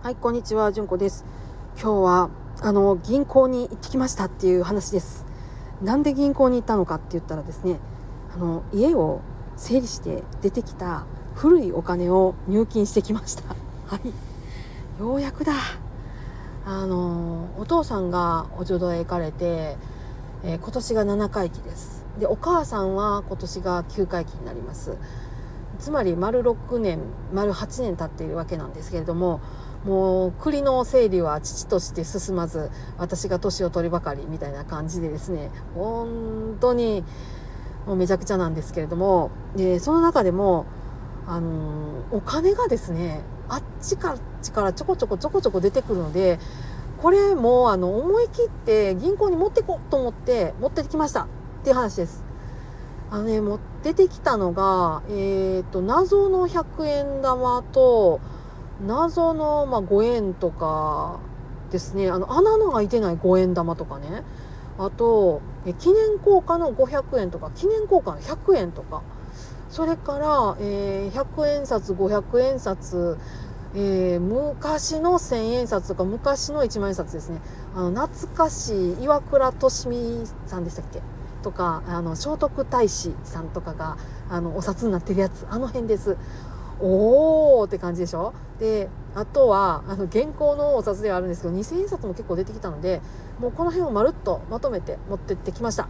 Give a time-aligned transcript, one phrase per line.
[0.00, 1.24] はい、こんにちは、じゅんこです。
[1.74, 5.26] 今日は、あの、銀行に行ってきましたっていう話です。
[5.82, 7.80] なんで銀行に行ったのかって言ったらですね、
[8.32, 9.22] あの、家を
[9.56, 13.42] 整理して出てきた古いお金を入金してきました。
[13.92, 14.12] はい。
[15.00, 15.54] ようやくだ。
[16.64, 19.76] あの、お父さんがお浄土へ行かれて、
[20.44, 22.04] えー今年が7回忌です。
[22.20, 24.96] で、お母さんは今年が9回忌になります。
[25.78, 27.00] つまり丸6年
[27.32, 29.40] 丸8年経っているわけなんですけれども
[29.88, 37.02] もう栗の整理は父として進まず私が年を取りばかりみたいな感じでですね本当に
[37.86, 40.66] もうめちゃくちゃなんですけれどもでその中でも
[41.26, 46.38] あのお金がですねあっちからあっちからちょこちょこちょこちょこ出てくるので
[47.00, 51.28] これもあの思い切って銀行に持ってこうと思って持ってきましたっ
[51.64, 52.28] ていう話です。
[53.10, 58.20] あのね、も出てきたのが、えっ、と、謎の100円玉と、
[58.86, 61.18] 謎の、まあ、5円とか
[61.70, 64.22] ですね、あの、穴の開いてない5円玉とかね、
[64.78, 65.40] あと、
[65.78, 69.02] 記念硬貨の500円とか、記念硬貨の100円とか、
[69.68, 73.18] それから、えー100円札、500円札、
[73.74, 77.40] えー昔の1000円札とか昔の1万円札ですね。
[77.74, 81.02] あの懐かしい岩倉俊美さんでしたっけ？
[81.42, 83.98] とかあの聖徳太子さんとかが
[84.30, 85.46] あのお札になってるやつ。
[85.50, 86.16] あの辺です。
[86.80, 88.32] おーって感じでしょ？
[88.58, 93.00] であとはあの現行のお札ではあるんですけど2000円札も結構出てきたので
[93.38, 95.88] もうこの辺をまるっとまとめて持ってってきました。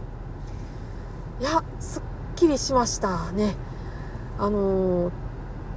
[1.39, 2.01] いやすっ
[2.35, 3.55] きりしましたね。
[4.37, 5.11] あのー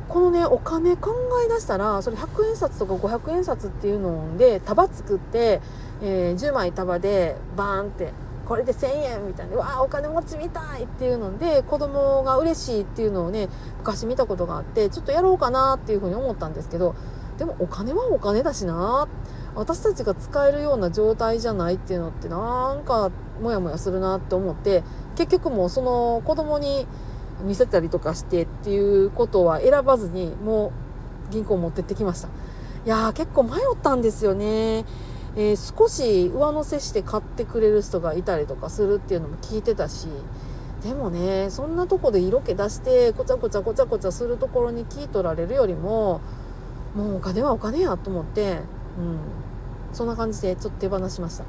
[0.08, 1.14] このねお金考
[1.46, 5.62] え出したらそれ100円札とか500円札っていうので束作って、
[6.02, 8.12] えー10枚束でバーンって
[8.46, 13.48] これで1000円みたいなわあお金持ちみたいっていうので子供が嬉しいっていうのをね
[13.78, 16.94] 昔見たことがあってちょっとやろうかなっていうふうに思ったんですけど
[17.38, 19.08] でもお金はお金だしな。
[19.54, 23.10] 私たちが使えるような状態じゃないっていうのってなんか
[23.42, 24.82] モヤモヤするなって思って
[25.14, 26.86] 結局もうその子供に
[27.42, 30.72] 見せたりとかしてっていうことは選ばずにも
[31.28, 32.28] う銀行持ってってきました。
[32.28, 34.84] いやー結構迷ったんですよね、
[35.36, 40.08] えー少し上乗せして買ってくれる人がいたりとかするっていうのも聞いてたし
[40.82, 46.20] でもねそんなとこで色気出してこちゃこちゃこちゃこちゃするところに聞い取られるよりも
[46.94, 48.58] もうお金はお金やと思って、
[48.98, 49.18] うん、
[49.92, 51.44] そんな感じでちょっと手放しました。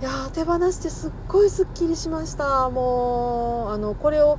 [0.00, 2.70] いや手放してすっごいすっきりしました。
[2.70, 4.38] もうあのこれを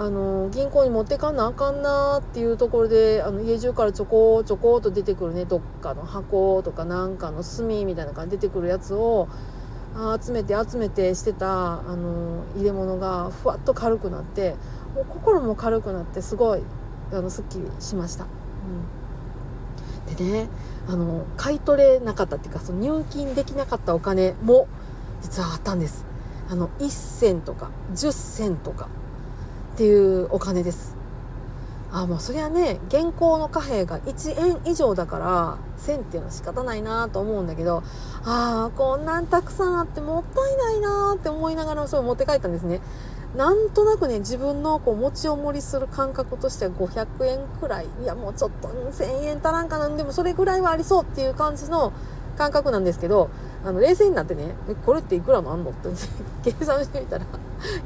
[0.00, 9.28] あの銀行に持ってかなあかんなっていうところであの家中からちょこちょこっと出てくるねどっかの箱とかなんかの炭みたいな感じで出てくるやつを
[10.18, 14.54] 集めて集めてしてたあの入れ物がふわっと軽くなって
[14.94, 16.62] もう心も軽くなってすごい
[17.12, 18.24] あのすっきりしました。
[20.08, 20.48] うん、でね
[20.88, 24.66] あの買い取れなかったっていうかその入金できなかったお金も
[25.20, 26.06] 実はあったんです。
[26.48, 28.88] あの1銭とか10銭とか。
[29.80, 30.94] っていうお金です。
[31.90, 37.82] あもうそりゃね現行の貨幣が1円以上だから1000っていうのは仕方ないなと思うんだけど
[38.22, 42.82] あーこんなんたくさんあってもったいないなって思いながらそれを持って帰ったんですね。
[43.34, 49.88] なんとなくね自分のこう持ち重りする感覚としては500円くらいいやもうちょっと1000円足らんかな。
[49.88, 51.94] んでもそれぐらいはありそうっていう感じの
[52.36, 53.30] 感覚なんですけど
[53.64, 54.54] あの冷静になってね
[54.84, 55.88] これっていくらもあんのって
[56.52, 57.24] 計算してみたら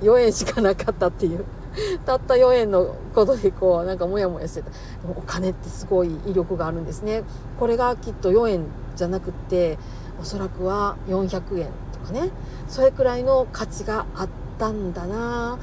[0.03, 1.45] 4円しかなかったっていう。
[2.07, 4.71] たった4円のことでこうなんかモヤモヤしてた。
[5.17, 7.25] お金ってすごい威力があるんですね。
[7.59, 9.79] これがきっと4円じゃなくって
[10.21, 12.31] おそらくは400円とかね。
[12.69, 15.59] それくらいの価値があったんだな。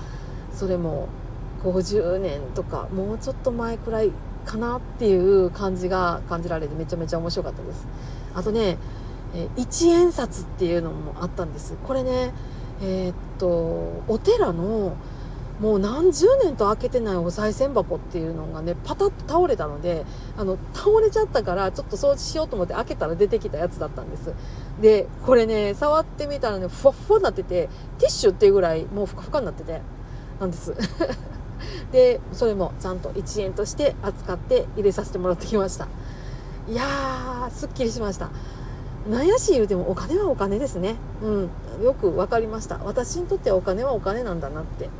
[0.53, 1.07] それも
[1.63, 4.11] 50年とかもうちょっと前くらい
[4.45, 7.87] かなっていう感じが感じられてめちゃめちゃ面白かったです。
[8.33, 8.77] あとね
[9.55, 11.75] 1円札っていうのもあったんです。
[11.87, 12.33] これね
[12.81, 13.47] えーっと
[14.07, 14.93] お寺の
[15.61, 20.03] もう何十年と開けてないお賽銭箱っていうのがねパタッと倒れたので
[20.35, 24.33] あの倒れちゃったからちょっと掃除しようと思って開けたら出てきたやつだったんです。
[24.81, 27.69] でこれね触ってみたらねふわふわになってて
[27.99, 29.81] ティッシュっていうぐらいもうふかふかになってて
[30.39, 30.73] なんです。
[31.93, 35.87] でそれもちゃんと1円として扱って入れさせてもらってきました。
[36.67, 38.31] いやーすっきりしました。
[39.09, 40.95] なんやし言うてもお金はお金ですね。
[41.23, 41.49] うん。
[41.83, 42.77] よく分かりました。
[42.83, 44.85] 私にとってはお金はお金なんだなって。
[44.85, 44.91] うん。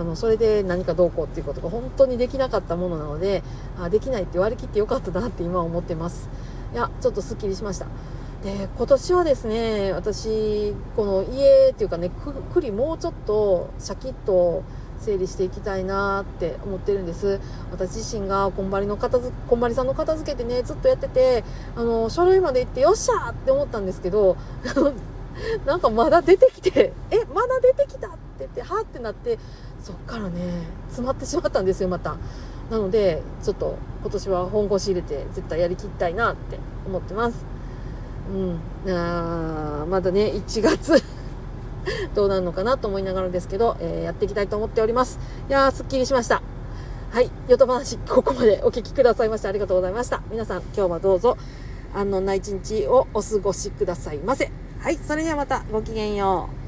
[0.00, 3.42] あの、それで何かどうこうっていうことが本当にできなかったものなので、
[3.80, 6.28] あできないって割り切ってよかったなって今思ってます。
[6.74, 7.86] いや、ちょっとすっきりしました。
[8.44, 14.62] で、今年はですね、私、この家っていうかね、く栗もうちょっとシャキッと
[15.02, 17.40] 整理していきたいなって思ってるんです。
[17.70, 21.44] 私自身がこんばりの片付こんばりさんの片付けてねずっとやってて
[21.76, 24.36] あの書類まで行ってよっしゃって思ったんですけど
[25.66, 29.38] なんかまだ出てきてえまだ出てきたって言ってはってなって
[29.82, 30.40] そっからね
[30.86, 32.16] 詰まってしまったんですよまた。
[32.70, 37.44] なのでちょっと今年は本腰入れて絶対やりきりたいなって思ってます。
[38.32, 38.92] うん。
[38.92, 41.21] あまだね1月。
[42.14, 45.18] どうなるのかなと思いながらですけど、えー、やっていきたいと思っております。
[45.48, 46.42] いやー、すっきりしました。
[47.10, 47.30] はい。
[47.48, 50.22] ヨト話、ここまでお聞きくださいましてありがとうございました。
[50.30, 51.36] 皆さん、今日はどうぞ、
[51.94, 54.50] 安穏な一日をお過ごしくださいませ。
[54.80, 54.96] はい。
[54.96, 56.61] それではまた、ごきげんよう。